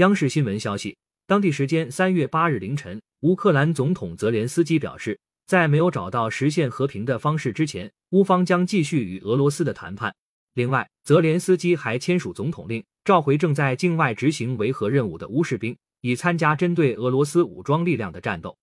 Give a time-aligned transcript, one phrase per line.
[0.00, 10.14] 央视新闻消息当地时间三月八日凌晨乌克兰总统泽连斯基表示在没有找到实现和平的方式之前乌方将继续与俄罗斯的谈判。
[10.54, 18.56] 另外泽连斯基还签署总统令召回正在境外执行维和任务的乌士兵以参加针对俄罗斯武装力量的战斗。